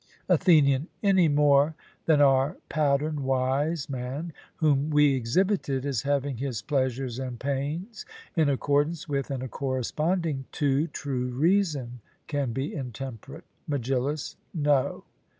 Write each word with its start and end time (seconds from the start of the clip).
ATHENIAN: 0.29 0.87
Any 1.03 1.27
more 1.27 1.75
than 2.07 2.21
our 2.21 2.57
pattern 2.69 3.23
wise 3.23 3.87
man, 3.87 4.33
whom 4.55 4.89
we 4.89 5.13
exhibited 5.13 5.85
as 5.85 6.01
having 6.01 6.37
his 6.37 6.63
pleasures 6.63 7.19
and 7.19 7.39
pains 7.39 8.03
in 8.35 8.49
accordance 8.49 9.07
with 9.07 9.29
and 9.29 9.47
corresponding 9.51 10.45
to 10.53 10.87
true 10.87 11.27
reason, 11.27 11.99
can 12.25 12.51
be 12.51 12.73
intemperate? 12.73 13.43
MEGILLUS: 13.67 14.37
No. 14.55 15.03